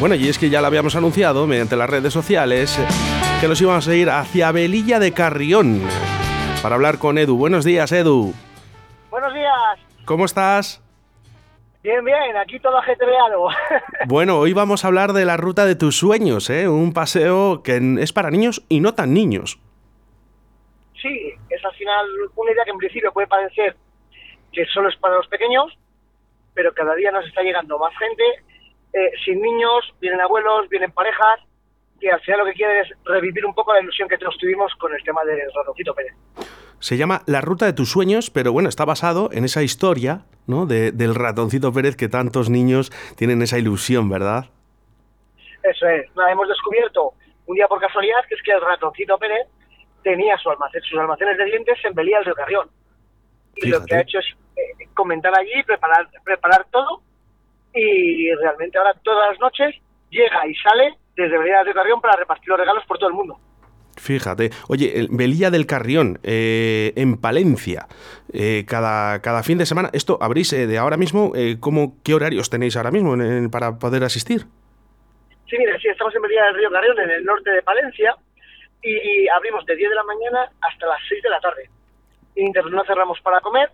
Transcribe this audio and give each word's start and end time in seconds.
Bueno, 0.00 0.14
y 0.14 0.30
es 0.30 0.38
que 0.38 0.48
ya 0.48 0.62
lo 0.62 0.66
habíamos 0.66 0.96
anunciado 0.96 1.46
mediante 1.46 1.76
las 1.76 1.90
redes 1.90 2.10
sociales 2.10 2.80
que 3.38 3.46
nos 3.46 3.60
íbamos 3.60 3.86
a 3.86 3.94
ir 3.94 4.08
hacia 4.08 4.50
Velilla 4.50 4.98
de 4.98 5.12
Carrión 5.12 5.82
para 6.62 6.76
hablar 6.76 6.98
con 6.98 7.18
Edu. 7.18 7.36
Buenos 7.36 7.66
días, 7.66 7.92
Edu. 7.92 8.32
Buenos 9.10 9.34
días. 9.34 9.78
¿Cómo 10.06 10.24
estás? 10.24 10.82
Bien, 11.82 12.02
bien, 12.02 12.34
aquí 12.38 12.58
todo 12.60 12.78
ajetreado. 12.78 13.48
Bueno, 14.06 14.38
hoy 14.38 14.54
vamos 14.54 14.84
a 14.84 14.88
hablar 14.88 15.12
de 15.12 15.26
la 15.26 15.36
ruta 15.36 15.66
de 15.66 15.74
tus 15.74 15.98
sueños, 15.98 16.48
¿eh? 16.48 16.66
Un 16.66 16.94
paseo 16.94 17.62
que 17.62 17.78
es 18.00 18.14
para 18.14 18.30
niños 18.30 18.64
y 18.70 18.80
no 18.80 18.94
tan 18.94 19.12
niños. 19.12 19.60
Sí, 21.02 21.34
es 21.50 21.62
al 21.62 21.74
final 21.74 22.06
una 22.36 22.52
idea 22.52 22.64
que 22.64 22.70
en 22.70 22.78
principio 22.78 23.12
puede 23.12 23.26
parecer 23.26 23.76
que 24.50 24.64
solo 24.64 24.88
es 24.88 24.96
para 24.96 25.16
los 25.16 25.26
pequeños, 25.28 25.76
pero 26.54 26.72
cada 26.72 26.94
día 26.94 27.10
nos 27.10 27.26
está 27.26 27.42
llegando 27.42 27.78
más 27.78 27.92
gente 27.98 28.24
eh, 28.92 29.10
sin 29.24 29.40
niños, 29.40 29.94
vienen 30.00 30.20
abuelos, 30.20 30.68
vienen 30.68 30.90
parejas, 30.92 31.40
que 32.00 32.10
al 32.10 32.20
final 32.20 32.40
lo 32.40 32.46
que 32.46 32.54
quieren 32.54 32.78
es 32.78 32.88
revivir 33.04 33.44
un 33.44 33.54
poco 33.54 33.72
la 33.72 33.80
ilusión 33.80 34.08
que 34.08 34.18
todos 34.18 34.36
tuvimos 34.38 34.72
con 34.76 34.92
el 34.94 35.02
tema 35.04 35.22
del 35.24 35.40
ratoncito 35.54 35.94
Pérez. 35.94 36.14
Se 36.78 36.96
llama 36.96 37.22
La 37.26 37.42
Ruta 37.42 37.66
de 37.66 37.74
tus 37.74 37.90
Sueños, 37.90 38.30
pero 38.30 38.52
bueno, 38.52 38.68
está 38.68 38.86
basado 38.86 39.28
en 39.32 39.44
esa 39.44 39.62
historia 39.62 40.22
¿no? 40.46 40.64
del 40.66 41.14
ratoncito 41.14 41.72
Pérez 41.72 41.94
que 41.94 42.08
tantos 42.08 42.48
niños 42.48 42.90
tienen 43.16 43.42
esa 43.42 43.58
ilusión, 43.58 44.08
¿verdad? 44.08 44.46
Eso 45.62 45.86
es. 45.86 46.06
hemos 46.30 46.48
descubierto 46.48 47.12
un 47.46 47.54
día 47.54 47.68
por 47.68 47.80
casualidad 47.80 48.20
que 48.28 48.34
es 48.34 48.42
que 48.42 48.52
el 48.52 48.62
ratoncito 48.62 49.18
Pérez 49.18 49.46
tenía 50.02 50.38
su 50.38 50.48
almacén, 50.50 50.80
sus 50.82 50.98
almacenes 50.98 51.36
de 51.36 51.44
dientes 51.44 51.78
en 51.84 51.94
Belía 51.94 52.20
del 52.24 52.34
Carrión. 52.34 52.70
Y 53.56 53.68
lo 53.68 53.84
que 53.84 53.94
ha 53.94 54.00
hecho 54.00 54.18
es 54.18 54.26
eh, 54.56 54.88
comentar 54.94 55.38
allí, 55.38 55.62
preparar, 55.64 56.08
preparar 56.24 56.66
todo 56.70 57.02
y 57.74 58.34
realmente 58.34 58.78
ahora 58.78 58.94
todas 59.02 59.30
las 59.30 59.40
noches 59.40 59.74
llega 60.10 60.46
y 60.46 60.54
sale 60.56 60.94
desde 61.16 61.38
Belilla 61.38 61.64
del 61.64 61.74
Carrión 61.74 62.00
para 62.00 62.16
repartir 62.16 62.48
los 62.48 62.58
regalos 62.58 62.84
por 62.86 62.98
todo 62.98 63.08
el 63.08 63.14
mundo. 63.14 63.38
Fíjate, 63.96 64.50
oye, 64.68 64.98
el 64.98 65.08
Belilla 65.10 65.50
del 65.50 65.66
Carrión, 65.66 66.18
eh, 66.22 66.92
en 66.96 67.20
Palencia, 67.20 67.86
eh, 68.32 68.64
cada, 68.66 69.20
cada 69.20 69.42
fin 69.42 69.58
de 69.58 69.66
semana, 69.66 69.90
¿esto 69.92 70.16
abrís 70.22 70.52
eh, 70.52 70.66
de 70.66 70.78
ahora 70.78 70.96
mismo? 70.96 71.32
¿cómo, 71.60 71.98
¿Qué 72.02 72.14
horarios 72.14 72.48
tenéis 72.48 72.76
ahora 72.76 72.90
mismo 72.90 73.14
para 73.50 73.78
poder 73.78 74.04
asistir? 74.04 74.42
Sí, 75.48 75.58
mire, 75.58 75.78
sí, 75.80 75.88
estamos 75.88 76.14
en 76.14 76.22
Belilla 76.22 76.46
del 76.46 76.54
Río 76.54 76.70
Carrión, 76.70 76.98
en 77.00 77.10
el 77.10 77.24
norte 77.24 77.50
de 77.50 77.62
Palencia, 77.62 78.16
y, 78.82 79.28
abrimos 79.28 79.66
de 79.66 79.76
10 79.76 79.90
de 79.90 79.96
la 79.96 80.04
mañana 80.04 80.50
hasta 80.62 80.86
las 80.86 81.00
6 81.06 81.22
de 81.22 81.28
la 81.28 81.40
tarde. 81.40 81.68
Inter 82.36 82.64
no 82.66 82.82
cerramos 82.84 83.20
para 83.20 83.40
comer, 83.40 83.70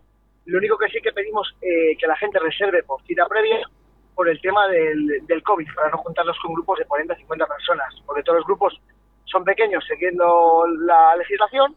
lo 0.46 0.58
único 0.58 0.76
que 0.76 0.88
sí 0.88 0.98
que 1.00 1.12
pedimos 1.12 1.54
que 1.60 2.06
la 2.06 2.16
gente 2.16 2.38
reserve 2.38 2.82
por 2.82 3.02
cita 3.02 3.26
previa 3.28 3.60
por 4.16 4.28
el 4.28 4.40
tema 4.40 4.66
del, 4.68 5.24
del 5.26 5.42
COVID, 5.42 5.68
para 5.74 5.90
no 5.90 5.98
juntarnos 5.98 6.36
con 6.42 6.54
grupos 6.54 6.78
de 6.78 6.86
40 6.86 7.14
50 7.14 7.46
personas, 7.46 7.94
porque 8.06 8.22
todos 8.22 8.38
los 8.38 8.46
grupos 8.46 8.80
son 9.26 9.44
pequeños 9.44 9.84
siguiendo 9.86 10.66
la 10.86 11.14
legislación 11.16 11.76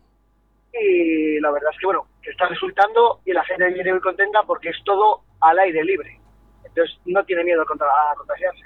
y 0.73 1.39
la 1.41 1.51
verdad 1.51 1.69
es 1.73 1.79
que 1.79 1.85
bueno, 1.85 2.05
que 2.23 2.31
está 2.31 2.47
resultando 2.47 3.19
y 3.25 3.33
la 3.33 3.43
gente 3.43 3.69
viene 3.73 3.91
muy 3.91 4.01
contenta 4.01 4.39
porque 4.47 4.69
es 4.69 4.77
todo 4.85 5.21
al 5.41 5.59
aire 5.59 5.83
libre. 5.83 6.19
Entonces 6.63 6.97
no 7.05 7.23
tiene 7.25 7.43
miedo 7.43 7.61
a 7.61 8.15
contagiarse. 8.15 8.63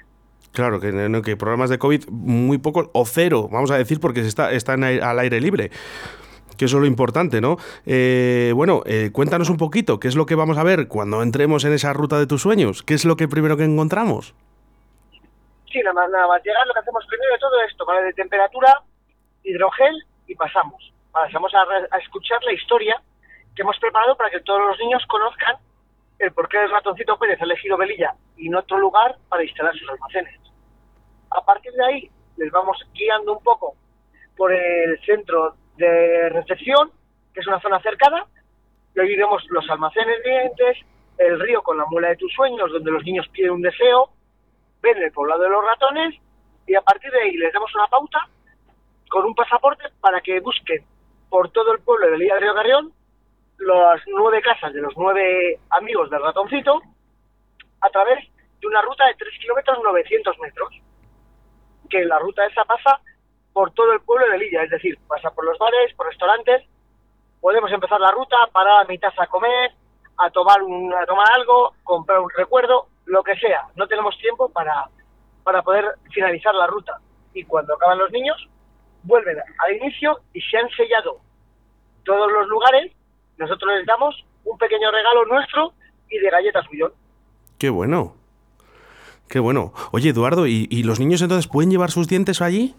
Claro, 0.52 0.78
que, 0.78 0.92
que 1.24 1.36
problemas 1.36 1.68
de 1.68 1.78
COVID 1.78 2.08
muy 2.10 2.58
pocos 2.58 2.88
o 2.92 3.04
cero, 3.06 3.48
vamos 3.50 3.72
a 3.72 3.76
decir, 3.76 3.98
porque 3.98 4.22
se 4.22 4.28
está, 4.28 4.52
están 4.52 4.84
al 4.84 5.18
aire 5.18 5.40
libre 5.40 5.72
que 6.56 6.66
eso 6.66 6.76
es 6.76 6.80
lo 6.80 6.86
importante, 6.86 7.40
¿no? 7.40 7.56
Eh, 7.86 8.52
bueno, 8.54 8.82
eh, 8.86 9.10
cuéntanos 9.12 9.50
un 9.50 9.56
poquito, 9.56 10.00
¿qué 10.00 10.08
es 10.08 10.16
lo 10.16 10.26
que 10.26 10.34
vamos 10.34 10.58
a 10.58 10.64
ver 10.64 10.88
cuando 10.88 11.22
entremos 11.22 11.64
en 11.64 11.72
esa 11.72 11.92
ruta 11.92 12.18
de 12.18 12.26
tus 12.26 12.42
sueños? 12.42 12.82
¿Qué 12.82 12.94
es 12.94 13.04
lo 13.04 13.16
que 13.16 13.28
primero 13.28 13.56
que 13.56 13.64
encontramos? 13.64 14.34
Sí, 15.70 15.80
nada 15.80 15.94
más, 15.94 16.10
nada 16.10 16.28
más 16.28 16.42
llegar, 16.44 16.66
lo 16.66 16.74
que 16.74 16.80
hacemos 16.80 17.04
primero 17.06 17.32
de 17.32 17.38
todo 17.38 17.60
esto, 17.68 17.84
tomar 17.84 18.04
de 18.04 18.12
temperatura, 18.12 18.80
hidrogel 19.42 20.04
y 20.26 20.34
pasamos. 20.34 20.92
Pasamos 21.10 21.52
a, 21.54 21.98
escuchar 21.98 22.42
la 22.44 22.52
historia 22.52 23.00
que 23.54 23.62
hemos 23.62 23.78
preparado 23.78 24.16
para 24.16 24.30
que 24.30 24.40
todos 24.40 24.60
los 24.60 24.78
niños 24.78 25.02
conozcan 25.08 25.56
el 26.18 26.32
por 26.32 26.48
qué 26.48 26.62
el 26.62 26.70
ratoncito 26.70 27.18
Pérez 27.18 27.40
ha 27.40 27.44
elegido 27.44 27.76
Velilla 27.76 28.14
y 28.36 28.48
no 28.48 28.60
otro 28.60 28.78
lugar 28.78 29.16
para 29.28 29.44
instalar 29.44 29.76
sus 29.76 29.88
almacenes. 29.88 30.40
A 31.30 31.44
partir 31.44 31.72
de 31.72 31.84
ahí 31.84 32.10
les 32.36 32.50
vamos 32.50 32.76
guiando 32.92 33.32
un 33.32 33.42
poco 33.42 33.74
por 34.36 34.52
el 34.52 34.98
centro 35.04 35.56
de 35.76 36.28
recepción, 36.30 36.90
que 37.32 37.40
es 37.40 37.46
una 37.46 37.60
zona 37.60 37.80
cercana, 37.80 38.26
y 38.94 39.00
ahí 39.00 39.16
vemos 39.16 39.44
los 39.50 39.68
almacenes 39.68 40.22
dientes, 40.22 40.78
el 41.18 41.40
río 41.40 41.62
con 41.62 41.78
la 41.78 41.86
mula 41.86 42.08
de 42.08 42.16
tus 42.16 42.32
sueños, 42.32 42.70
donde 42.70 42.90
los 42.90 43.04
niños 43.04 43.28
piden 43.28 43.52
un 43.52 43.62
deseo, 43.62 44.10
ven 44.82 44.98
el 44.98 45.12
poblado 45.12 45.42
de 45.42 45.48
los 45.48 45.64
ratones, 45.64 46.14
y 46.66 46.74
a 46.74 46.82
partir 46.82 47.10
de 47.10 47.22
ahí 47.22 47.36
les 47.36 47.52
damos 47.52 47.74
una 47.74 47.86
pauta 47.88 48.28
con 49.08 49.24
un 49.24 49.34
pasaporte 49.34 49.84
para 50.00 50.20
que 50.20 50.40
busquen 50.40 50.84
por 51.28 51.50
todo 51.50 51.72
el 51.72 51.80
pueblo 51.80 52.10
de 52.10 52.18
Lía 52.18 52.34
de 52.34 52.40
Río 52.40 52.54
Carrión 52.54 52.92
las 53.58 54.00
nueve 54.06 54.42
casas 54.42 54.72
de 54.72 54.80
los 54.80 54.92
nueve 54.96 55.58
amigos 55.70 56.10
del 56.10 56.22
ratoncito 56.22 56.82
a 57.80 57.90
través 57.90 58.18
de 58.60 58.66
una 58.66 58.82
ruta 58.82 59.06
de 59.06 59.14
3 59.14 59.38
kilómetros 59.40 59.78
900 59.82 60.38
metros. 60.40 60.68
Que 61.88 62.04
la 62.04 62.18
ruta 62.18 62.46
esa 62.46 62.64
pasa 62.64 63.00
por 63.54 63.70
todo 63.70 63.92
el 63.92 64.00
pueblo 64.00 64.28
de 64.30 64.38
Lilla, 64.38 64.64
es 64.64 64.70
decir, 64.70 64.98
pasa 65.06 65.30
por 65.30 65.44
los 65.46 65.56
bares, 65.58 65.94
por 65.94 66.08
restaurantes, 66.08 66.64
podemos 67.40 67.70
empezar 67.70 68.00
la 68.00 68.10
ruta, 68.10 68.36
parar 68.52 68.82
a 68.82 68.88
mitad 68.88 69.12
a 69.16 69.26
comer, 69.28 69.70
a 70.18 70.28
tomar, 70.30 70.60
un, 70.62 70.92
a 70.92 71.06
tomar 71.06 71.26
algo, 71.32 71.72
comprar 71.84 72.18
un 72.18 72.30
recuerdo, 72.36 72.88
lo 73.06 73.22
que 73.22 73.36
sea. 73.36 73.68
No 73.76 73.86
tenemos 73.86 74.18
tiempo 74.18 74.48
para, 74.48 74.88
para 75.44 75.62
poder 75.62 75.86
finalizar 76.12 76.52
la 76.54 76.66
ruta. 76.66 76.98
Y 77.32 77.44
cuando 77.44 77.74
acaban 77.74 77.98
los 77.98 78.10
niños, 78.10 78.48
vuelven 79.04 79.38
al 79.38 79.76
inicio 79.76 80.18
y 80.32 80.40
se 80.40 80.58
han 80.58 80.68
sellado 80.70 81.18
todos 82.04 82.30
los 82.32 82.48
lugares. 82.48 82.92
Nosotros 83.36 83.72
les 83.76 83.86
damos 83.86 84.24
un 84.44 84.58
pequeño 84.58 84.90
regalo 84.90 85.26
nuestro 85.26 85.72
y 86.10 86.18
de 86.18 86.30
galletas 86.30 86.68
millón. 86.72 86.92
Qué 87.58 87.70
bueno. 87.70 88.16
Qué 89.28 89.38
bueno. 89.38 89.72
Oye, 89.92 90.10
Eduardo, 90.10 90.48
¿y, 90.48 90.66
¿y 90.70 90.82
los 90.82 90.98
niños 90.98 91.22
entonces 91.22 91.46
pueden 91.46 91.70
llevar 91.70 91.90
sus 91.92 92.08
dientes 92.08 92.42
allí? 92.42 92.74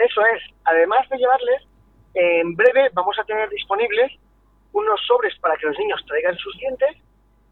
Eso 0.00 0.20
es. 0.34 0.42
Además 0.64 1.08
de 1.08 1.18
llevarles, 1.18 1.62
en 2.14 2.56
breve 2.56 2.88
vamos 2.92 3.18
a 3.18 3.24
tener 3.24 3.48
disponibles 3.50 4.12
unos 4.72 5.00
sobres 5.06 5.34
para 5.40 5.56
que 5.56 5.66
los 5.66 5.78
niños 5.78 6.00
traigan 6.06 6.36
sus 6.36 6.56
dientes 6.58 6.96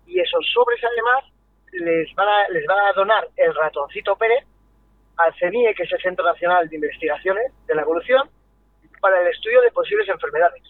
y 0.07 0.21
esos 0.21 0.45
sobres 0.55 0.81
además 0.83 1.25
les 1.73 2.15
van 2.15 2.29
a, 2.29 2.49
les 2.49 2.65
van 2.67 2.79
a 2.87 2.93
donar 2.93 3.29
el 3.37 3.55
ratoncito 3.55 4.17
Pérez 4.17 4.45
al 5.17 5.35
CENIE, 5.35 5.75
que 5.75 5.83
es 5.83 5.93
el 5.93 6.01
Centro 6.01 6.25
Nacional 6.25 6.69
de 6.69 6.77
Investigaciones 6.77 7.53
de 7.67 7.75
la 7.75 7.83
Evolución, 7.83 8.29
para 9.01 9.21
el 9.21 9.29
estudio 9.29 9.61
de 9.61 9.71
posibles 9.73 10.09
enfermedades. 10.09 10.63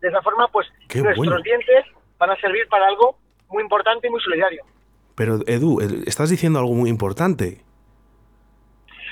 De 0.00 0.08
esa 0.08 0.20
forma, 0.22 0.48
pues 0.48 0.66
nuestros 0.94 1.42
dientes 1.42 1.84
van 2.18 2.30
a 2.30 2.36
servir 2.36 2.68
para 2.68 2.86
algo 2.86 3.16
muy 3.48 3.62
importante 3.62 4.08
y 4.08 4.10
muy 4.10 4.20
solidario. 4.20 4.64
Pero 5.14 5.38
Edu, 5.46 5.80
estás 6.06 6.30
diciendo 6.30 6.58
algo 6.58 6.74
muy 6.74 6.90
importante. 6.90 7.62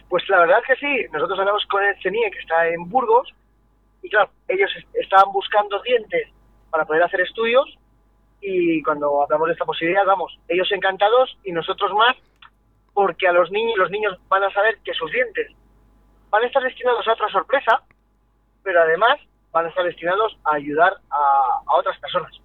Pues 0.08 0.28
la 0.28 0.40
verdad 0.40 0.60
es 0.60 0.66
que 0.66 0.86
sí, 0.86 1.06
nosotros 1.12 1.38
hablamos 1.38 1.64
con 1.66 1.82
el 1.82 2.00
CENIE 2.02 2.30
que 2.30 2.38
está 2.38 2.68
en 2.68 2.88
Burgos 2.88 3.32
y 4.02 4.10
claro, 4.10 4.30
ellos 4.48 4.70
estaban 4.94 5.32
buscando 5.32 5.80
dientes 5.82 6.28
para 6.70 6.84
poder 6.84 7.02
hacer 7.02 7.20
estudios 7.20 7.78
y 8.40 8.82
cuando 8.82 9.22
hablamos 9.22 9.48
de 9.48 9.52
esta 9.54 9.64
posibilidad, 9.64 10.04
vamos, 10.04 10.38
ellos 10.48 10.70
encantados 10.72 11.36
y 11.44 11.52
nosotros 11.52 11.92
más 11.94 12.16
porque 12.92 13.26
a 13.26 13.32
los 13.32 13.50
niños 13.50 13.76
los 13.76 13.90
niños 13.90 14.18
van 14.28 14.44
a 14.44 14.52
saber 14.52 14.78
que 14.84 14.94
sus 14.94 15.10
dientes 15.10 15.50
van 16.30 16.44
a 16.44 16.46
estar 16.46 16.62
destinados 16.62 17.06
a 17.08 17.12
otra 17.12 17.28
sorpresa, 17.30 17.82
pero 18.62 18.80
además 18.82 19.18
van 19.52 19.66
a 19.66 19.68
estar 19.68 19.84
destinados 19.84 20.36
a 20.44 20.56
ayudar 20.56 20.94
a 21.10 21.76
otras 21.76 21.98
personas 21.98 22.43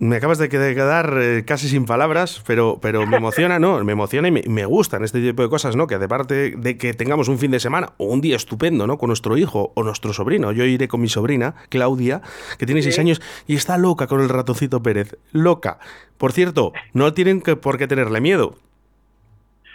me 0.00 0.16
acabas 0.16 0.38
de 0.38 0.48
quedar 0.48 1.12
eh, 1.20 1.44
casi 1.46 1.68
sin 1.68 1.84
palabras, 1.84 2.42
pero, 2.46 2.78
pero 2.80 3.06
me 3.06 3.18
emociona, 3.18 3.58
¿no? 3.58 3.84
Me 3.84 3.92
emociona 3.92 4.28
y 4.28 4.30
me, 4.30 4.64
gustan 4.64 5.04
este 5.04 5.20
tipo 5.20 5.42
de 5.42 5.50
cosas, 5.50 5.76
¿no? 5.76 5.86
Que 5.86 5.96
aparte 5.96 6.56
de 6.56 6.78
que 6.78 6.94
tengamos 6.94 7.28
un 7.28 7.38
fin 7.38 7.50
de 7.50 7.60
semana 7.60 7.92
o 7.98 8.06
un 8.06 8.22
día 8.22 8.36
estupendo, 8.36 8.86
¿no? 8.86 8.96
Con 8.96 9.08
nuestro 9.08 9.36
hijo 9.36 9.72
o 9.76 9.82
nuestro 9.82 10.14
sobrino. 10.14 10.52
Yo 10.52 10.64
iré 10.64 10.88
con 10.88 11.02
mi 11.02 11.08
sobrina, 11.08 11.54
Claudia, 11.68 12.22
que 12.58 12.64
tiene 12.64 12.80
seis 12.80 12.98
años 12.98 13.20
y 13.46 13.56
está 13.56 13.76
loca 13.76 14.06
con 14.06 14.22
el 14.22 14.30
ratoncito 14.30 14.82
Pérez. 14.82 15.18
Loca. 15.32 15.78
Por 16.16 16.32
cierto, 16.32 16.72
no 16.94 17.12
tienen 17.12 17.42
que, 17.42 17.56
por 17.56 17.76
qué 17.76 17.86
tenerle 17.86 18.22
miedo. 18.22 18.54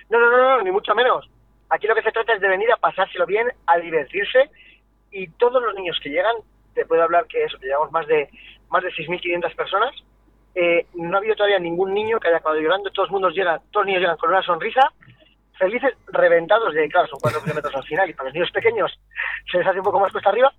No, 0.10 0.20
no, 0.20 0.32
no, 0.32 0.38
no, 0.38 0.64
ni 0.64 0.72
mucho 0.72 0.96
menos. 0.96 1.30
Aquí 1.70 1.86
lo 1.86 1.94
que 1.94 2.02
se 2.02 2.12
trata 2.12 2.34
es 2.34 2.42
de 2.42 2.48
venir 2.48 2.72
a 2.72 2.78
pasárselo 2.78 3.28
bien, 3.28 3.48
a 3.68 3.78
divertirse 3.78 4.50
y 5.12 5.28
todos 5.28 5.62
los 5.62 5.76
niños 5.76 6.00
que 6.02 6.10
llegan, 6.10 6.36
te 6.74 6.84
puedo 6.84 7.04
hablar 7.04 7.28
que 7.28 7.44
eso, 7.44 7.60
que 7.60 7.68
llevamos 7.68 7.92
más 7.92 8.08
de 8.08 8.28
más 8.72 8.84
de 8.84 8.90
6.500 8.90 9.56
personas, 9.56 9.96
eh, 10.56 10.86
no 10.96 11.16
ha 11.16 11.20
habido 11.20 11.36
todavía 11.36 11.60
ningún 11.60 11.94
niño 11.94 12.20
que 12.20 12.30
haya 12.30 12.38
acabado 12.38 12.62
llorando, 12.62 12.90
todos, 12.92 13.12
mundos 13.12 13.34
llegan, 13.34 13.60
todos 13.72 13.86
los 13.86 13.88
niños 13.88 14.02
llegan 14.02 14.18
con 14.18 14.30
una 14.30 14.42
sonrisa, 14.42 14.82
felices, 15.60 15.94
reventados 16.08 16.74
de, 16.74 16.88
claro, 16.90 17.08
son 17.08 17.20
cuatro 17.22 17.42
kilómetros 17.42 17.76
al 17.76 17.84
final, 17.84 18.10
y 18.10 18.14
para 18.14 18.30
los 18.30 18.34
niños 18.34 18.52
pequeños 18.52 18.92
se 19.52 19.58
les 19.58 19.68
hace 19.68 19.80
un 19.80 19.86
poco 19.86 20.00
más 20.00 20.12
cuesta 20.12 20.30
arriba, 20.30 20.52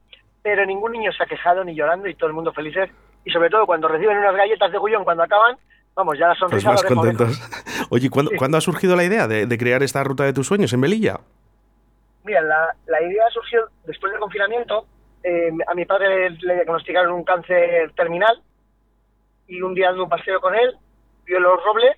pero 0.42 0.64
ningún 0.64 0.92
niño 0.92 1.12
se 1.12 1.22
ha 1.22 1.26
quejado 1.26 1.64
ni 1.64 1.74
llorando 1.74 2.08
y 2.08 2.14
todo 2.14 2.28
el 2.28 2.34
mundo 2.34 2.52
felices, 2.52 2.90
y 3.24 3.30
sobre 3.30 3.50
todo 3.50 3.66
cuando 3.66 3.88
reciben 3.88 4.18
unas 4.18 4.36
galletas 4.36 4.70
de 4.70 4.78
gullón 4.78 5.04
cuando 5.04 5.22
acaban, 5.24 5.56
vamos, 5.94 6.18
ya 6.18 6.28
la 6.28 6.34
Pues 6.34 6.38
sonrisa 6.38 6.70
más 6.70 6.82
la 6.82 6.88
dejo 6.88 7.00
contentos. 7.00 7.86
Oye, 7.90 8.10
¿cuándo, 8.10 8.30
Sí. 8.30 8.36
¿cuándo 8.36 8.58
ha 8.58 8.60
surgido 8.60 8.96
la 8.96 9.04
idea 9.04 9.26
de, 9.26 9.46
de 9.46 9.58
crear 9.58 9.82
esta 9.82 10.04
ruta 10.04 10.24
de 10.24 10.32
tus 10.32 10.46
sueños 10.46 10.72
en 10.72 10.80
Melilla? 10.80 11.20
Mira, 12.24 12.42
la, 12.42 12.68
la 12.86 13.02
idea 13.02 13.24
surgió 13.32 13.66
después 13.84 14.10
del 14.12 14.20
confinamiento. 14.20 14.86
Eh, 15.22 15.50
a 15.66 15.74
mi 15.74 15.84
padre 15.84 16.30
le 16.30 16.54
diagnosticaron 16.54 17.12
un 17.12 17.24
cáncer 17.24 17.92
terminal 17.96 18.40
y 19.48 19.60
un 19.62 19.74
día 19.74 19.92
de 19.92 20.00
un 20.00 20.08
paseo 20.08 20.40
con 20.40 20.54
él, 20.54 20.74
vio 21.24 21.40
los 21.40 21.62
robles 21.64 21.96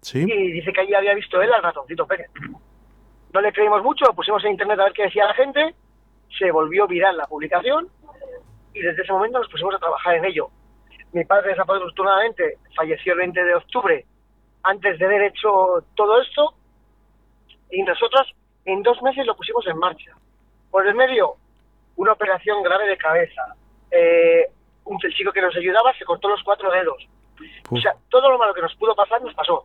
Sí. 0.00 0.24
y 0.26 0.52
dice 0.52 0.72
que 0.72 0.80
allí 0.80 0.94
había 0.94 1.14
visto 1.14 1.40
él 1.40 1.52
al 1.52 1.62
ratoncito 1.62 2.06
Pérez. 2.06 2.28
No 3.32 3.40
le 3.40 3.52
creímos 3.52 3.82
mucho, 3.82 4.04
lo 4.04 4.14
pusimos 4.14 4.44
en 4.44 4.52
internet 4.52 4.78
a 4.80 4.84
ver 4.84 4.92
qué 4.92 5.04
decía 5.04 5.26
la 5.26 5.34
gente, 5.34 5.74
se 6.38 6.50
volvió 6.50 6.86
viral 6.86 7.16
la 7.16 7.26
publicación 7.26 7.88
y 8.74 8.80
desde 8.80 9.02
ese 9.02 9.12
momento 9.12 9.38
nos 9.38 9.48
pusimos 9.48 9.74
a 9.74 9.78
trabajar 9.78 10.16
en 10.16 10.24
ello. 10.24 10.48
Mi 11.12 11.24
padre 11.24 11.50
desafortunadamente 11.50 12.58
falleció 12.74 13.12
el 13.12 13.18
20 13.20 13.44
de 13.44 13.54
octubre 13.54 14.04
antes 14.64 14.98
de 14.98 15.04
haber 15.04 15.22
hecho 15.22 15.84
todo 15.94 16.20
esto 16.20 16.54
y 17.70 17.82
nosotros 17.82 18.34
en 18.64 18.82
dos 18.82 19.00
meses 19.02 19.26
lo 19.26 19.36
pusimos 19.36 19.66
en 19.66 19.78
marcha. 19.78 20.12
Por 20.70 20.86
el 20.86 20.94
medio, 20.94 21.34
una 21.96 22.12
operación 22.12 22.62
grave 22.62 22.86
de 22.86 22.96
cabeza. 22.96 23.54
Eh, 23.90 24.46
un 24.84 24.98
el 25.02 25.14
chico 25.14 25.32
que 25.32 25.40
nos 25.42 25.54
ayudaba 25.56 25.92
se 25.98 26.04
cortó 26.04 26.28
los 26.28 26.42
cuatro 26.42 26.70
dedos. 26.70 27.06
O 27.70 27.76
sea, 27.80 27.94
todo 28.10 28.30
lo 28.30 28.38
malo 28.38 28.54
que 28.54 28.60
nos 28.62 28.74
pudo 28.76 28.94
pasar 28.94 29.20
nos 29.22 29.34
pasó. 29.34 29.64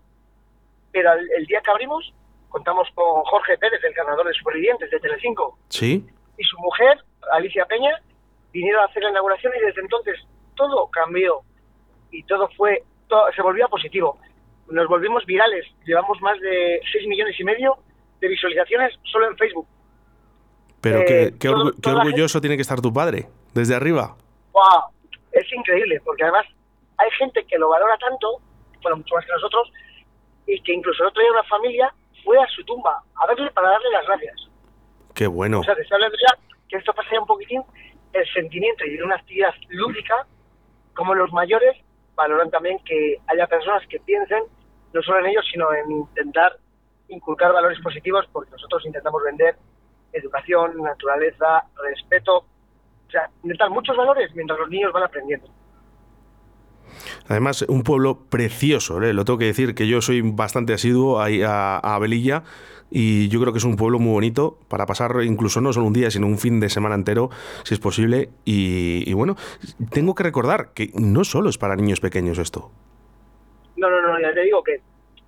Pero 0.92 1.14
el, 1.14 1.28
el 1.38 1.46
día 1.46 1.62
que 1.62 1.72
abrimos, 1.72 2.14
contamos 2.50 2.88
con 2.96 3.24
Jorge 3.24 3.58
Pérez, 3.58 3.82
el 3.84 3.94
ganador 3.94 4.26
de 4.28 4.34
Supervivientes 4.34 4.90
de 4.90 5.00
Telecinco, 5.00 5.58
Sí. 5.70 6.06
y 6.38 6.44
su 6.44 6.58
mujer, 6.60 6.98
Alicia 7.32 7.66
Peña, 7.66 7.92
vinieron 8.54 8.82
a 8.82 8.86
hacer 8.86 9.04
la 9.04 9.10
inauguración 9.12 9.54
y 9.58 9.66
desde 9.66 9.82
entonces 9.82 10.20
todo 10.56 10.88
cambió 10.90 11.42
y 12.12 12.24
todo 12.24 12.50
fue, 12.56 12.84
todo, 13.08 13.32
se 13.36 13.42
volvió 13.42 13.68
positivo. 13.68 14.18
Nos 14.70 14.88
volvimos 14.88 15.26
virales, 15.26 15.66
llevamos 15.86 16.20
más 16.22 16.40
de 16.40 16.80
6 16.92 17.08
millones 17.08 17.40
y 17.40 17.44
medio 17.44 17.78
de 18.20 18.28
visualizaciones 18.28 18.94
solo 19.04 19.28
en 19.30 19.38
Facebook. 19.38 19.68
Pero 20.82 21.00
Eh, 21.00 21.34
qué, 21.40 21.50
orgu- 21.50 21.76
qué 21.82 21.90
orgulloso 21.90 22.40
tiene 22.42 22.56
que 22.56 22.62
estar 22.62 22.82
tu 22.82 22.92
padre, 22.94 23.28
desde 23.54 23.76
arriba. 23.76 24.16
¡Wow! 24.54 24.64
Es 25.48 25.54
increíble, 25.54 26.02
porque 26.04 26.24
además 26.24 26.46
hay 26.98 27.10
gente 27.12 27.46
que 27.46 27.58
lo 27.58 27.70
valora 27.70 27.98
tanto, 27.98 28.42
bueno, 28.82 28.98
mucho 28.98 29.16
más 29.16 29.26
que 29.26 29.32
nosotros, 29.32 29.72
y 30.46 30.62
que 30.62 30.74
incluso 30.74 31.04
el 31.04 31.10
otro 31.10 31.22
día 31.22 31.32
una 31.32 31.44
familia 31.44 31.94
fue 32.24 32.38
a 32.38 32.48
su 32.48 32.64
tumba 32.66 33.02
a 33.16 33.28
verle 33.28 33.50
para 33.52 33.70
darle 33.70 33.90
las 33.92 34.06
gracias. 34.06 34.50
Qué 35.14 35.28
bueno. 35.28 35.62
O 35.62 35.64
sea, 35.64 35.76
te 35.76 35.82
estoy 35.82 35.96
hablando 35.96 36.18
ya 36.18 36.38
que 36.68 36.78
esto 36.78 36.94
pasa 36.94 37.10
ya 37.12 37.22
un 37.22 37.28
poquitín 37.28 37.64
el 38.14 38.34
sentimiento 38.34 38.86
y 38.86 39.00
una 39.02 39.16
actividad 39.16 39.54
lúdica, 39.70 40.26
como 40.94 41.16
los 41.16 41.32
mayores 41.32 41.78
valoran 42.16 42.50
también 42.50 42.80
que 42.84 43.18
haya 43.28 43.48
personas 43.48 43.86
que 43.88 44.00
piensen 44.00 44.44
no 44.94 45.02
solo 45.02 45.20
en 45.20 45.28
ellos, 45.28 45.46
sino 45.52 45.72
en 45.74 45.92
intentar 45.92 46.58
inculcar 47.10 47.54
valores 47.54 47.80
positivos, 47.82 48.26
porque 48.32 48.52
nosotros 48.52 48.86
intentamos 48.86 49.22
vender 49.24 49.56
educación, 50.14 50.82
naturaleza, 50.82 51.64
respeto, 51.84 52.46
o 53.08 53.12
sea, 53.12 53.30
intentar 53.44 53.70
muchos 53.70 53.96
valores 53.96 54.34
mientras 54.36 54.60
los 54.60 54.70
niños 54.70 54.92
van 54.94 55.04
aprendiendo. 55.04 55.48
Además, 57.28 57.64
un 57.64 57.84
pueblo 57.84 58.20
precioso, 58.30 59.02
¿eh? 59.02 59.14
lo 59.14 59.26
tengo 59.26 59.40
que 59.40 59.46
decir, 59.46 59.76
que 59.76 59.88
yo 59.88 60.02
soy 60.02 60.22
bastante 60.22 60.74
asiduo 60.74 61.22
ahí 61.22 61.42
a, 61.42 61.78
a 61.78 62.00
Belilla 62.00 62.44
y 62.90 63.28
yo 63.28 63.42
creo 63.42 63.52
que 63.52 63.60
es 63.60 63.66
un 63.66 63.76
pueblo 63.76 64.00
muy 64.00 64.14
bonito 64.14 64.60
para 64.70 64.86
pasar 64.86 65.12
incluso 65.24 65.60
no 65.60 65.74
solo 65.74 65.88
un 65.88 65.94
día, 65.94 66.10
sino 66.10 66.26
un 66.26 66.38
fin 66.38 66.60
de 66.60 66.70
semana 66.70 66.96
entero, 66.96 67.30
si 67.64 67.74
es 67.74 67.80
posible. 67.80 68.30
Y, 68.46 69.04
y 69.06 69.14
bueno, 69.14 69.36
tengo 69.92 70.16
que 70.16 70.24
recordar 70.24 70.74
que 70.74 70.92
no 70.94 71.24
solo 71.24 71.50
es 71.50 71.58
para 71.58 71.76
niños 71.76 72.00
pequeños 72.00 72.38
esto. 72.38 72.72
No, 73.76 73.90
no, 73.90 74.02
no, 74.02 74.20
ya 74.20 74.34
te 74.34 74.42
digo 74.42 74.64
que 74.64 74.82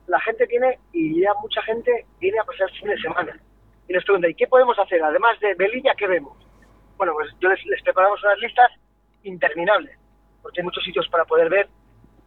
la 0.08 0.20
gente 0.22 0.48
tiene, 0.48 0.80
y 0.94 1.22
ya 1.22 1.32
mucha 1.42 1.62
gente 1.64 2.06
viene 2.20 2.40
a 2.40 2.44
pasar 2.44 2.70
fin 2.72 2.90
de 2.90 2.98
semana. 2.98 3.40
Y 3.88 3.94
nos 3.94 4.04
pregunta, 4.04 4.30
¿y 4.30 4.36
qué 4.36 4.48
podemos 4.48 4.78
hacer? 4.80 5.04
Además 5.04 5.40
de 5.40 5.54
Belilla, 5.56 5.94
¿qué 5.96 6.08
vemos? 6.08 6.38
Bueno, 7.00 7.14
pues 7.14 7.30
yo 7.40 7.48
les, 7.48 7.66
les 7.66 7.82
preparamos 7.82 8.22
unas 8.22 8.38
listas 8.40 8.70
interminables, 9.24 9.98
porque 10.42 10.60
hay 10.60 10.66
muchos 10.66 10.84
sitios 10.84 11.08
para 11.08 11.24
poder 11.24 11.50
ver, 11.50 11.70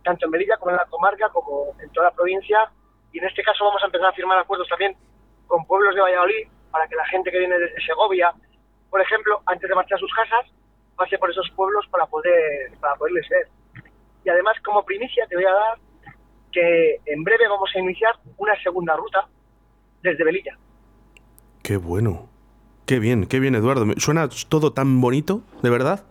tanto 0.03 0.25
en 0.25 0.31
Melilla 0.31 0.57
como 0.57 0.71
en 0.71 0.79
la 0.79 0.87
comarca, 0.87 1.29
como 1.29 1.77
en 1.79 1.91
toda 1.93 2.07
la 2.07 2.15
provincia. 2.15 2.73
Y 3.13 3.19
en 3.19 3.27
este 3.27 3.43
caso 3.43 3.67
vamos 3.67 3.83
a 3.83 3.87
empezar 3.87 4.09
a 4.09 4.13
firmar 4.15 4.39
acuerdos 4.39 4.67
también 4.69 4.97
con 5.47 5.67
pueblos 5.67 5.95
de 5.95 6.01
Valladolid, 6.01 6.49
para 6.71 6.89
que 6.89 6.97
la 6.97 7.05
gente 7.05 7.31
que 7.31 7.39
viene 7.39 7.59
desde 7.59 7.85
Segovia, 7.85 8.33
por 8.89 9.03
ejemplo, 9.03 9.43
antes 9.45 9.69
de 9.69 9.75
marchar 9.75 9.97
a 9.97 10.01
sus 10.01 10.15
casas, 10.15 10.51
pase 10.97 11.19
por 11.19 11.31
esos 11.31 11.51
pueblos 11.51 11.87
para 11.91 12.07
poder 12.07 12.73
para 12.81 12.97
poderles 12.97 13.29
ver. 13.29 13.49
Y 14.25 14.31
además, 14.31 14.57
como 14.65 14.83
primicia, 14.87 15.27
te 15.27 15.37
voy 15.37 15.45
a 15.45 15.53
dar 15.53 15.79
que 16.51 16.97
en 17.05 17.23
breve 17.25 17.47
vamos 17.47 17.71
a 17.75 17.79
iniciar 17.79 18.15
una 18.39 18.59
segunda 18.63 18.97
ruta 18.97 19.29
desde 20.01 20.25
Belilla. 20.25 20.57
Qué 21.63 21.77
bueno. 21.77 22.32
Qué 22.87 22.99
bien, 22.99 23.27
qué 23.27 23.41
bien, 23.41 23.55
Eduardo. 23.55 23.87
Suena 23.99 24.29
todo 24.49 24.73
tan 24.73 25.01
bonito, 25.01 25.43
de 25.63 25.71
verdad. 25.71 26.05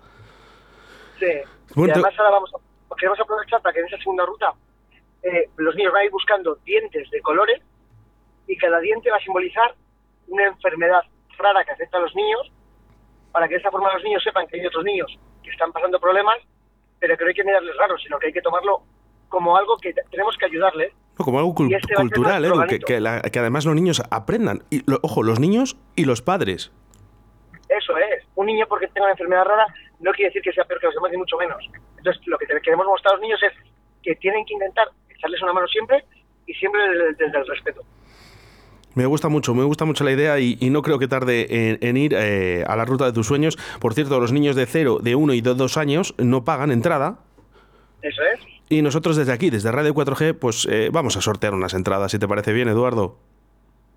Sí. 1.19 1.31
Bueno, 1.75 1.91
y 1.91 1.93
además 1.93 2.13
ahora 2.17 2.31
vamos 2.31 2.51
a, 2.53 2.95
queremos 2.95 3.19
aprovechar 3.19 3.61
para 3.61 3.73
que 3.73 3.79
en 3.79 3.87
esa 3.87 3.97
segunda 3.97 4.25
ruta 4.25 4.53
eh, 5.23 5.49
los 5.57 5.75
niños 5.75 5.93
van 5.93 6.01
a 6.01 6.05
ir 6.05 6.11
buscando 6.11 6.55
dientes 6.65 7.09
de 7.09 7.21
colores 7.21 7.61
y 8.47 8.57
cada 8.57 8.79
diente 8.79 9.11
va 9.11 9.17
a 9.17 9.21
simbolizar 9.21 9.75
una 10.27 10.47
enfermedad 10.47 11.01
rara 11.37 11.63
que 11.63 11.71
afecta 11.71 11.97
a 11.97 12.01
los 12.01 12.15
niños 12.15 12.51
para 13.31 13.47
que 13.47 13.55
de 13.55 13.59
esa 13.59 13.71
forma 13.71 13.93
los 13.93 14.03
niños 14.03 14.23
sepan 14.23 14.47
que 14.47 14.59
hay 14.59 14.65
otros 14.65 14.83
niños 14.83 15.17
que 15.43 15.49
están 15.49 15.71
pasando 15.71 15.99
problemas 15.99 16.37
pero 17.01 17.17
que 17.17 17.23
no 17.23 17.29
hay 17.29 17.33
que 17.33 17.43
mirarles 17.43 17.75
raro, 17.77 17.97
sino 17.97 18.19
que 18.19 18.27
hay 18.27 18.33
que 18.33 18.43
tomarlo 18.43 18.83
como 19.31 19.57
algo 19.57 19.77
que 19.81 19.91
te- 19.93 20.03
tenemos 20.11 20.37
que 20.37 20.45
ayudarles 20.45 20.93
No, 21.17 21.25
como 21.25 21.39
algo 21.39 21.55
cul- 21.55 21.75
este 21.75 21.95
cultural, 21.95 22.45
Edu, 22.45 22.53
que, 22.53 22.59
granito. 22.59 22.85
que 22.85 22.99
la- 22.99 23.21
que 23.21 23.39
además 23.39 23.65
los 23.65 23.73
niños 23.73 24.03
aprendan. 24.11 24.61
Y, 24.69 24.83
lo- 24.89 24.99
ojo, 25.01 25.23
los 25.23 25.39
niños 25.39 25.77
y 25.95 26.05
los 26.05 26.21
padres. 26.21 26.71
Eso 27.69 27.97
es. 27.97 28.23
Un 28.35 28.45
niño 28.47 28.65
porque 28.67 28.87
tenga 28.87 29.05
una 29.05 29.13
enfermedad 29.13 29.45
rara 29.45 29.65
no 30.01 30.11
quiere 30.11 30.29
decir 30.29 30.41
que 30.41 30.51
sea 30.51 30.65
peor 30.65 30.79
que 30.79 30.87
los 30.87 30.95
demás, 30.95 31.11
ni 31.11 31.17
mucho 31.17 31.37
menos. 31.37 31.63
Entonces, 31.97 32.21
lo 32.27 32.37
que 32.37 32.45
queremos 32.61 32.85
mostrar 32.85 33.13
a 33.13 33.15
los 33.17 33.21
niños 33.21 33.39
es 33.43 33.53
que 34.03 34.15
tienen 34.15 34.43
que 34.45 34.53
intentar 34.53 34.87
echarles 35.09 35.41
una 35.43 35.53
mano 35.53 35.67
siempre 35.67 36.03
y 36.47 36.53
siempre 36.53 36.81
desde, 36.89 37.25
desde 37.25 37.37
el 37.39 37.47
respeto. 37.47 37.81
Me 38.93 39.05
gusta 39.05 39.29
mucho, 39.29 39.53
me 39.53 39.63
gusta 39.63 39.85
mucho 39.85 40.03
la 40.03 40.11
idea 40.11 40.37
y, 40.39 40.57
y 40.59 40.69
no 40.69 40.81
creo 40.81 40.99
que 40.99 41.07
tarde 41.07 41.45
en, 41.49 41.77
en 41.81 41.95
ir 41.95 42.13
eh, 42.13 42.65
a 42.67 42.75
la 42.75 42.83
ruta 42.83 43.05
de 43.05 43.13
tus 43.13 43.25
sueños. 43.27 43.57
Por 43.79 43.93
cierto, 43.93 44.19
los 44.19 44.33
niños 44.33 44.55
de 44.57 44.65
0, 44.65 44.99
de 45.01 45.15
1 45.15 45.33
y 45.33 45.39
de 45.41 45.53
2 45.53 45.77
años 45.77 46.13
no 46.17 46.43
pagan 46.43 46.71
entrada. 46.71 47.19
Eso 48.01 48.21
es. 48.23 48.39
Y 48.69 48.81
nosotros 48.81 49.17
desde 49.17 49.33
aquí, 49.33 49.49
desde 49.49 49.71
Radio 49.71 49.93
4G, 49.93 50.37
pues 50.39 50.67
eh, 50.69 50.89
vamos 50.91 51.17
a 51.17 51.21
sortear 51.21 51.53
unas 51.53 51.73
entradas, 51.73 52.11
si 52.11 52.19
te 52.19 52.27
parece 52.27 52.53
bien, 52.53 52.67
Eduardo. 52.67 53.17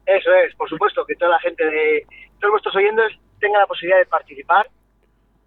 Eso 0.07 0.31
es. 0.35 0.55
Por 0.57 0.69
supuesto 0.69 1.05
que 1.07 1.15
toda 1.15 1.33
la 1.33 1.41
gente 1.41 1.65
de 1.65 2.07
todos 2.41 2.53
vuestros 2.53 2.77
oyentes 2.77 3.13
tenga 3.41 3.59
la 3.59 3.67
posibilidad 3.67 3.99
de 3.99 4.07
participar, 4.07 4.69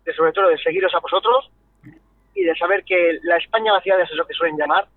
de 0.05 0.13
sobre 0.13 0.31
todo 0.31 0.49
de 0.49 0.57
seguiros 0.57 0.93
a 0.95 0.99
vosotros 0.99 1.51
y 2.33 2.43
de 2.43 2.55
saber 2.55 2.83
que 2.83 3.19
la 3.23 3.37
España 3.37 3.73
vacía 3.73 4.01
es 4.01 4.11
eso 4.11 4.25
que 4.25 4.33
suelen 4.33 4.57
llamar, 4.57 4.87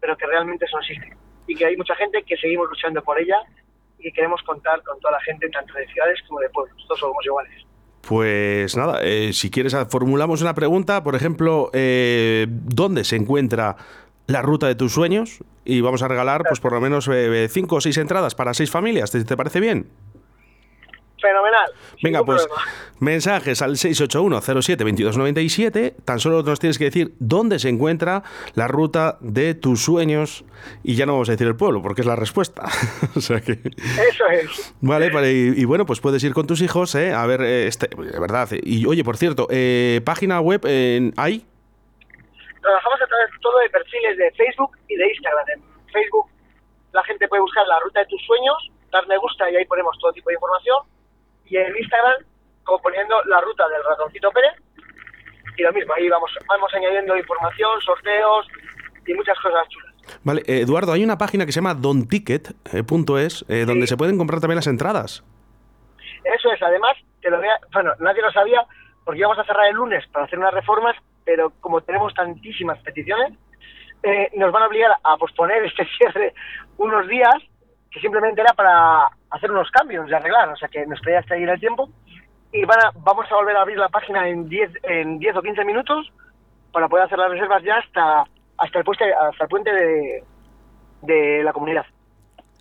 pero 0.00 0.16
que 0.16 0.26
realmente 0.26 0.64
eso 0.64 0.78
existe. 0.78 1.16
Y 1.46 1.54
que 1.54 1.66
hay 1.66 1.76
mucha 1.76 1.94
gente 1.96 2.22
que 2.22 2.36
seguimos 2.36 2.68
luchando 2.68 3.02
por 3.02 3.18
ella 3.20 3.42
y 3.98 4.04
que 4.04 4.12
queremos 4.12 4.42
contar 4.42 4.82
con 4.82 4.98
toda 5.00 5.12
la 5.12 5.20
gente, 5.22 5.48
tanto 5.50 5.74
de 5.74 5.86
ciudades 5.88 6.20
como 6.26 6.40
de 6.40 6.48
pueblos. 6.50 6.76
Todos 6.86 7.00
somos 7.00 7.24
iguales. 7.24 7.66
Pues 8.00 8.76
nada, 8.76 9.00
eh, 9.02 9.32
si 9.32 9.50
quieres 9.50 9.74
ah, 9.74 9.86
formulamos 9.86 10.40
una 10.42 10.54
pregunta, 10.54 11.02
por 11.02 11.14
ejemplo, 11.14 11.70
eh, 11.72 12.46
¿dónde 12.48 13.04
se 13.04 13.16
encuentra 13.16 13.76
la 14.26 14.42
ruta 14.42 14.66
de 14.66 14.74
tus 14.74 14.92
sueños? 14.92 15.38
Y 15.64 15.80
vamos 15.82 16.02
a 16.02 16.08
regalar, 16.08 16.42
pues 16.48 16.60
por 16.60 16.72
lo 16.72 16.80
menos 16.80 17.08
5 17.08 17.76
o 17.76 17.80
6 17.80 17.98
entradas 17.98 18.34
para 18.34 18.54
6 18.54 18.70
familias, 18.70 19.10
¿te, 19.10 19.22
te 19.24 19.36
parece 19.36 19.60
bien? 19.60 19.86
Fenomenal. 21.20 21.70
Venga, 22.02 22.24
pues 22.24 22.46
problema. 22.46 22.64
mensajes 22.98 23.60
al 23.62 23.72
681-07-2297. 23.72 25.94
Tan 26.04 26.18
solo 26.18 26.42
nos 26.42 26.58
tienes 26.58 26.78
que 26.78 26.84
decir 26.84 27.14
dónde 27.18 27.58
se 27.58 27.68
encuentra 27.68 28.22
la 28.54 28.68
ruta 28.68 29.18
de 29.20 29.54
tus 29.54 29.84
sueños. 29.84 30.44
Y 30.82 30.96
ya 30.96 31.04
no 31.06 31.12
vamos 31.12 31.28
a 31.28 31.32
decir 31.32 31.46
el 31.46 31.56
pueblo, 31.56 31.82
porque 31.82 32.00
es 32.02 32.06
la 32.06 32.16
respuesta. 32.16 32.64
o 33.16 33.20
sea 33.20 33.40
que. 33.40 33.52
Eso 33.52 34.26
es. 34.30 34.74
Vale, 34.80 35.10
vale, 35.10 35.32
y, 35.32 35.60
y 35.60 35.64
bueno, 35.64 35.86
pues 35.86 36.00
puedes 36.00 36.22
ir 36.24 36.34
con 36.34 36.46
tus 36.46 36.60
hijos, 36.62 36.94
¿eh? 36.94 37.12
A 37.12 37.26
ver, 37.26 37.40
eh, 37.42 37.66
este, 37.66 37.88
de 37.88 38.20
verdad. 38.20 38.48
Y 38.62 38.86
oye, 38.86 39.02
por 39.04 39.16
cierto, 39.16 39.46
eh, 39.50 40.00
página 40.04 40.40
web 40.40 40.64
en 40.64 41.12
¿hay? 41.16 41.44
Trabajamos 42.60 43.02
a 43.02 43.06
través 43.06 43.30
todo 43.40 43.58
de 43.60 43.70
perfiles 43.70 44.16
de 44.16 44.30
Facebook 44.32 44.76
y 44.88 44.96
de 44.96 45.08
Instagram. 45.08 45.44
En 45.56 45.62
Facebook 45.92 46.26
la 46.92 47.02
gente 47.04 47.28
puede 47.28 47.42
buscar 47.42 47.66
la 47.66 47.78
ruta 47.80 48.00
de 48.00 48.06
tus 48.06 48.20
sueños, 48.22 48.70
dar 48.90 49.06
me 49.06 49.16
gusta 49.18 49.50
y 49.50 49.56
ahí 49.56 49.64
ponemos 49.66 49.96
todo 50.00 50.12
tipo 50.12 50.30
de 50.30 50.34
información. 50.34 50.78
Y 51.50 51.56
en 51.56 51.76
Instagram, 51.76 52.24
como 52.64 52.80
poniendo 52.80 53.22
la 53.24 53.40
ruta 53.40 53.68
del 53.68 53.82
ratoncito 53.84 54.30
Pérez. 54.30 54.52
Y 55.56 55.62
lo 55.62 55.72
mismo, 55.72 55.92
ahí 55.94 56.08
vamos, 56.08 56.30
vamos 56.48 56.72
añadiendo 56.74 57.16
información, 57.16 57.80
sorteos 57.82 58.46
y 59.06 59.12
muchas 59.14 59.38
cosas 59.40 59.68
chulas. 59.68 59.94
Vale, 60.24 60.42
eh, 60.46 60.60
Eduardo, 60.62 60.92
hay 60.92 61.04
una 61.04 61.18
página 61.18 61.44
que 61.44 61.52
se 61.52 61.60
llama 61.60 61.74
donticket.es, 61.74 63.44
eh, 63.48 63.64
donde 63.66 63.86
se 63.86 63.96
pueden 63.96 64.16
comprar 64.16 64.40
también 64.40 64.56
las 64.56 64.66
entradas. 64.66 65.24
Eso 66.24 66.52
es, 66.52 66.62
además, 66.62 66.96
te 67.20 67.30
lo 67.30 67.38
voy 67.38 67.48
a- 67.48 67.60
bueno, 67.72 67.92
nadie 67.98 68.22
lo 68.22 68.30
sabía 68.30 68.64
porque 69.04 69.20
íbamos 69.20 69.38
a 69.38 69.44
cerrar 69.44 69.66
el 69.68 69.74
lunes 69.74 70.06
para 70.08 70.26
hacer 70.26 70.38
unas 70.38 70.54
reformas, 70.54 70.96
pero 71.24 71.50
como 71.60 71.80
tenemos 71.82 72.14
tantísimas 72.14 72.78
peticiones, 72.82 73.32
eh, 74.02 74.30
nos 74.36 74.52
van 74.52 74.62
a 74.62 74.66
obligar 74.66 74.92
a 75.02 75.16
posponer 75.16 75.64
este 75.64 75.86
cierre 75.98 76.34
unos 76.78 77.06
días, 77.08 77.34
que 77.90 78.00
simplemente 78.00 78.40
era 78.40 78.52
para 78.54 79.08
hacer 79.30 79.50
unos 79.50 79.70
cambios 79.70 80.08
y 80.08 80.14
arreglar, 80.14 80.48
o 80.48 80.56
sea 80.56 80.68
que 80.68 80.86
nos 80.86 81.00
podía 81.00 81.22
seguir 81.24 81.48
el 81.48 81.60
tiempo. 81.60 81.88
Y 82.52 82.64
van 82.64 82.78
a, 82.80 82.90
vamos 82.96 83.30
a 83.30 83.36
volver 83.36 83.56
a 83.56 83.62
abrir 83.62 83.78
la 83.78 83.88
página 83.88 84.28
en 84.28 84.48
10 84.48 84.70
en 84.82 85.18
10 85.18 85.36
o 85.36 85.42
15 85.42 85.64
minutos 85.64 86.12
para 86.72 86.88
poder 86.88 87.06
hacer 87.06 87.18
las 87.18 87.30
reservas 87.30 87.62
ya 87.62 87.76
hasta 87.76 88.24
hasta 88.58 88.78
el 88.78 88.84
puente, 88.84 89.04
hasta 89.12 89.44
el 89.44 89.48
puente 89.48 89.72
de, 89.72 90.24
de 91.02 91.42
la 91.42 91.52
comunidad. 91.52 91.86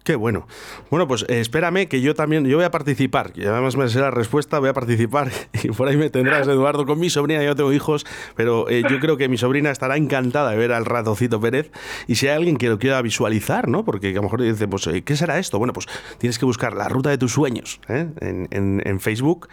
Qué 0.10 0.16
bueno. 0.16 0.48
Bueno, 0.90 1.08
pues 1.08 1.24
eh, 1.30 1.40
espérame 1.40 1.88
que 1.88 2.02
yo 2.02 2.16
también, 2.16 2.44
yo 2.44 2.58
voy 2.58 2.66
a 2.66 2.72
participar, 2.72 3.32
y 3.36 3.46
además 3.46 3.78
me 3.78 3.88
sé 3.90 4.00
la 4.00 4.10
respuesta, 4.10 4.58
voy 4.58 4.70
a 4.70 4.74
participar 4.74 5.30
y 5.64 5.68
por 5.68 5.88
ahí 5.88 5.98
me 5.98 6.10
tendrás, 6.10 6.48
Eduardo, 6.48 6.88
con 6.88 7.00
mi 7.00 7.12
sobrina, 7.12 7.44
yo 7.44 7.56
tengo 7.56 7.72
hijos, 7.72 8.08
pero 8.36 8.68
eh, 8.72 8.82
yo 8.90 9.00
creo 9.02 9.18
que 9.18 9.30
mi 9.30 9.38
sobrina 9.38 9.70
estará 9.70 9.98
encantada 9.98 10.50
de 10.50 10.58
ver 10.58 10.72
al 10.72 10.86
ratocito 10.86 11.40
Pérez 11.40 11.70
y 12.08 12.16
si 12.16 12.28
hay 12.28 12.38
alguien 12.38 12.58
que 12.58 12.70
lo 12.70 12.80
quiera 12.80 13.00
visualizar, 13.04 13.68
¿no? 13.68 13.86
Porque 13.86 14.10
a 14.10 14.14
lo 14.14 14.24
mejor 14.24 14.42
dice, 14.42 14.68
pues, 14.68 14.88
eh, 14.88 15.04
¿qué 15.04 15.16
será 15.16 15.38
esto? 15.38 15.60
Bueno, 15.60 15.74
pues 15.74 15.86
tienes 16.18 16.40
que 16.40 16.46
buscar 16.46 16.74
la 16.74 16.90
ruta 16.90 17.12
de 17.12 17.20
tus 17.20 17.34
sueños 17.34 17.80
en, 17.88 18.48
en, 18.50 19.00
Facebook 19.00 19.48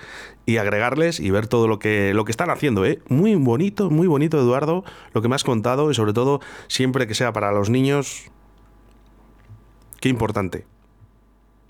y 0.47 0.57
agregarles 0.57 1.21
y 1.21 1.31
ver 1.31 1.49
todo 1.49 1.69
lo 1.69 1.79
que, 1.79 2.15
lo 2.15 2.25
que 2.25 2.31
están 2.31 2.49
haciendo, 2.49 2.87
¿eh? 2.87 3.01
Muy 3.11 3.35
bonito, 3.35 3.91
muy 3.91 4.07
bonito, 4.07 4.39
Eduardo, 4.39 4.85
lo 5.13 5.21
que 5.21 5.29
me 5.29 5.35
has 5.35 5.45
contado 5.45 5.91
y 5.91 5.95
sobre 5.95 6.15
todo, 6.15 6.41
siempre 6.67 7.07
que 7.07 7.15
sea 7.15 7.35
para 7.35 7.53
los 7.53 7.69
niños, 7.69 8.31
Qué 10.07 10.11
importante. 10.11 10.65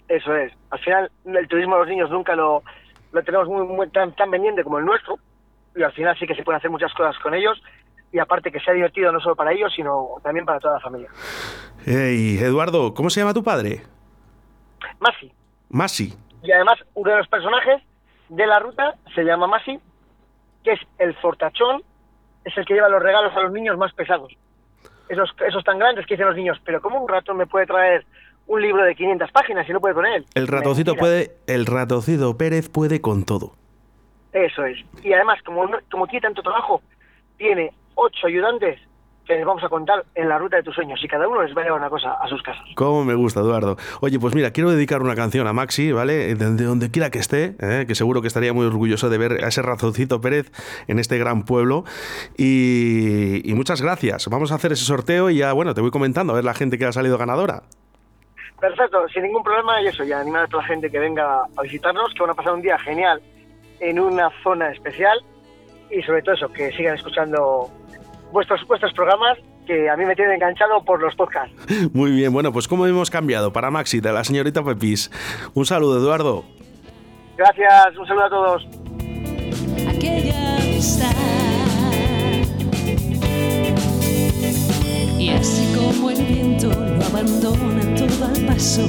Eso 0.09 0.37
es. 0.37 0.53
Al 0.69 0.79
final, 0.81 1.11
el 1.25 1.49
turismo 1.49 1.77
de 1.77 1.81
los 1.81 1.89
niños 1.89 2.11
nunca 2.11 2.37
lo, 2.37 2.63
lo 3.11 3.23
tenemos 3.25 3.49
muy, 3.49 3.89
tan, 3.89 4.15
tan 4.15 4.31
pendiente 4.31 4.63
como 4.63 4.79
el 4.79 4.85
nuestro. 4.85 5.19
Y 5.75 5.83
al 5.83 5.93
final 5.93 6.15
sí 6.19 6.27
que 6.27 6.35
se 6.35 6.43
pueden 6.43 6.59
hacer 6.59 6.71
muchas 6.71 6.93
cosas 6.93 7.19
con 7.23 7.33
ellos. 7.33 7.59
Y 8.13 8.19
aparte 8.19 8.53
que 8.53 8.61
sea 8.61 8.75
divertido 8.75 9.11
no 9.11 9.21
solo 9.21 9.37
para 9.37 9.55
ellos, 9.55 9.73
sino 9.75 10.17
también 10.23 10.45
para 10.45 10.61
toda 10.61 10.75
la 10.75 10.81
familia. 10.81 11.09
Hey, 11.87 12.37
Eduardo, 12.39 12.93
¿cómo 12.93 13.09
se 13.09 13.21
llama 13.21 13.33
tu 13.33 13.43
padre? 13.43 13.81
Masi. 15.01 15.33
Masi. 15.71 16.15
Y 16.43 16.53
además, 16.53 16.79
uno 16.93 17.13
de 17.13 17.17
los 17.17 17.29
personajes 17.29 17.83
de 18.29 18.47
la 18.47 18.59
ruta 18.59 18.97
se 19.15 19.25
llama 19.25 19.47
Masi, 19.47 19.81
que 20.63 20.73
es 20.73 20.81
el 20.99 21.15
fortachón, 21.15 21.83
es 22.45 22.55
el 22.55 22.67
que 22.67 22.75
lleva 22.75 22.91
los 22.91 23.03
regalos 23.03 23.35
a 23.35 23.41
los 23.41 23.53
niños 23.53 23.79
más 23.79 23.95
pesados 23.95 24.37
esos, 25.09 25.35
esos 25.47 25.65
tan 25.65 25.79
grandes 25.79 26.07
que 26.07 26.15
dicen 26.15 26.27
los 26.27 26.37
niños, 26.37 26.59
pero 26.65 26.81
¿cómo 26.81 27.01
un 27.01 27.09
ratón 27.09 27.37
me 27.37 27.47
puede 27.47 27.67
traer 27.67 28.05
un 28.47 28.63
libro 28.63 28.85
de 28.85 28.95
500 28.95 29.31
páginas 29.33 29.69
y 29.69 29.73
no 29.73 29.81
puede 29.81 29.95
con 29.95 30.07
él? 30.07 30.25
El 30.35 30.49
ratoncito 30.49 30.95
puede, 30.95 31.33
el 31.47 31.67
ratoncito 31.67 32.37
Pérez 32.37 32.69
puede 32.69 33.01
con 33.01 33.25
todo. 33.25 33.53
Eso 34.33 34.65
es. 34.65 34.79
Y 35.03 35.13
además, 35.13 35.41
como, 35.43 35.69
como 35.91 36.07
tiene 36.07 36.23
tanto 36.23 36.43
trabajo, 36.43 36.83
tiene 37.39 37.73
ocho 37.95 38.27
ayudantes 38.27 38.79
les 39.35 39.45
vamos 39.45 39.63
a 39.65 39.69
contar 39.69 40.05
en 40.15 40.29
la 40.29 40.39
ruta 40.39 40.57
de 40.57 40.63
tus 40.63 40.75
sueños 40.75 41.03
y 41.03 41.09
cada 41.09 41.27
uno 41.27 41.43
les 41.43 41.57
va 41.57 41.63
a 41.63 41.65
llevar 41.65 41.81
una 41.81 41.91
cosa 41.91 42.13
a 42.13 42.29
sus 42.29 42.43
casas. 42.43 42.65
Cómo 42.75 43.05
me 43.05 43.15
gusta, 43.15 43.41
Eduardo. 43.41 43.77
Oye, 44.01 44.19
pues 44.19 44.35
mira, 44.35 44.53
quiero 44.53 44.71
dedicar 44.71 45.03
una 45.03 45.15
canción 45.17 45.47
a 45.47 45.53
Maxi, 45.53 45.93
¿vale? 45.93 46.35
De, 46.35 46.65
donde 46.65 46.91
quiera 46.91 47.11
que 47.11 47.19
esté, 47.19 47.57
¿eh? 47.61 47.85
que 47.89 47.95
seguro 47.95 48.23
que 48.23 48.29
estaría 48.29 48.53
muy 48.53 48.67
orgulloso 48.67 49.11
de 49.11 49.19
ver 49.19 49.45
a 49.45 49.49
ese 49.49 49.63
razoncito 49.63 50.21
Pérez 50.21 50.53
en 50.87 50.99
este 50.99 51.19
gran 51.19 51.45
pueblo. 51.45 51.85
Y, 52.37 53.53
muchas 53.57 53.81
gracias. 53.81 54.29
Vamos 54.29 54.53
a 54.53 54.57
hacer 54.57 54.73
ese 54.73 54.85
sorteo 54.85 55.31
y 55.31 55.39
ya, 55.39 55.53
bueno, 55.55 55.75
te 55.75 55.81
voy 55.81 55.91
comentando 55.91 56.33
a 56.33 56.37
ver 56.37 56.45
la 56.45 56.55
gente 56.55 56.79
que 56.79 56.85
ha 56.85 56.93
salido 56.93 57.17
ganadora. 57.19 57.63
Perfecto, 58.61 59.09
sin 59.09 59.23
ningún 59.23 59.43
problema 59.43 59.83
y 59.83 59.87
eso, 59.87 60.05
ya 60.05 60.21
animar 60.21 60.45
a 60.45 60.47
toda 60.47 60.63
la 60.63 60.69
gente 60.69 60.91
que 60.91 60.99
venga 60.99 61.43
a 61.57 61.63
visitarnos, 61.63 62.13
que 62.15 62.21
van 62.21 62.31
a 62.31 62.35
pasar 62.35 62.55
un 62.55 62.63
día 62.63 62.79
genial 62.79 63.21
en 63.81 63.99
una 63.99 64.31
zona 64.43 64.71
especial 64.71 65.19
y 65.91 66.03
sobre 66.03 66.23
todo 66.23 66.35
eso, 66.35 66.49
que 66.49 66.71
sigan 66.73 66.95
escuchando 66.95 67.71
vuestros, 68.33 68.67
vuestros 68.67 68.93
programas 68.93 69.39
que 69.67 69.91
a 69.91 69.97
mí 69.97 70.05
me 70.05 70.15
tienen 70.15 70.35
enganchado 70.35 70.83
por 70.85 71.03
los 71.03 71.15
podcasts. 71.15 71.55
Muy 71.93 72.13
bien, 72.13 72.33
bueno, 72.33 72.53
pues 72.53 72.69
como 72.69 72.87
hemos 72.87 73.11
cambiado 73.11 73.53
para 73.53 73.71
Maxi, 73.71 74.01
de 74.01 74.13
la 74.13 74.25
señorita 74.25 74.63
Pepis. 74.63 75.11
Un 75.55 75.67
saludo, 75.67 75.99
Eduardo. 75.99 76.45
Gracias, 77.37 77.97
un 77.99 78.07
saludo 78.07 78.25
a 78.25 78.31
todos. 78.31 78.67
Aquella 79.89 80.57
Y 85.19 85.31
así 85.31 85.75
como 85.75 86.11
el 86.11 86.23
viento 86.25 86.69
lo 86.69 87.05
abandona 87.05 87.83
todo 87.97 88.27
al 88.27 88.47
paso, 88.47 88.87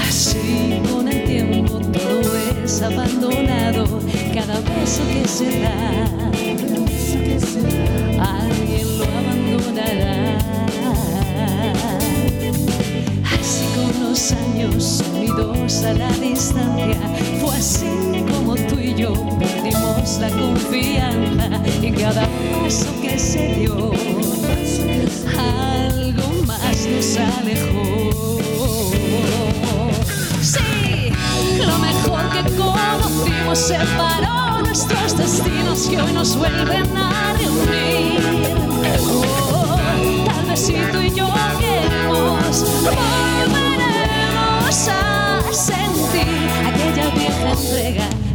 así 0.00 0.80
con 0.90 1.06
el 1.06 1.22
tiempo 1.24 1.78
todo 1.78 2.36
es 2.64 2.82
abandonado, 2.82 4.00
cada 4.34 4.58
beso 4.60 5.02
que 5.06 5.28
se 5.28 5.60
da 5.60 6.06
alguien 6.16 6.74
lo 6.74 6.82
abandonará. 8.22 8.65
Así 13.38 13.66
con 13.74 14.08
los 14.08 14.32
años 14.32 15.02
unidos 15.12 15.84
a 15.84 15.92
la 15.92 16.10
distancia, 16.12 16.98
fue 17.40 17.56
así 17.56 18.24
como 18.30 18.56
tú 18.56 18.78
y 18.78 18.94
yo 18.94 19.12
perdimos 19.38 20.18
la 20.18 20.30
confianza 20.30 21.50
y 21.82 21.92
cada 21.92 22.26
paso 22.62 23.00
que 23.00 23.18
se 23.18 23.54
dio, 23.54 23.92
algo 25.38 26.32
más 26.46 26.86
nos 26.86 27.16
alejó. 27.16 28.40
Sí, 30.42 31.12
lo 31.64 31.78
mejor 31.78 32.22
que 32.30 32.42
conocimos 32.56 33.58
separó 33.58 34.62
nuestros 34.62 35.16
destinos 35.16 35.86
que 35.88 36.00
hoy 36.00 36.12
nos 36.12 36.36
vuelven 36.36 36.96
a 36.96 37.34
reunir. 37.38 38.55
Si 40.56 40.72
tú 40.90 41.02
y 41.02 41.10
yo 41.10 41.28
queremos, 41.58 42.64
volveremos 42.82 44.88
a 44.88 45.42
sentir 45.52 46.50
aquella 46.66 47.10
vieja 47.10 47.50
entrega. 47.50 48.25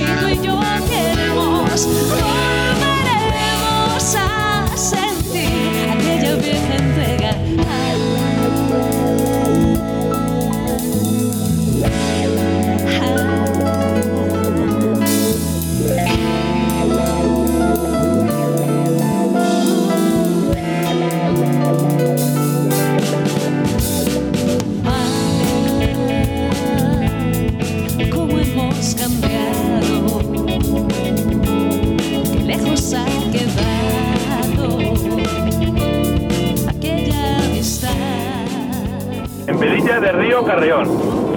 She's 0.00 0.24
with 0.24 0.44
your 0.46 0.69
de 40.42 41.29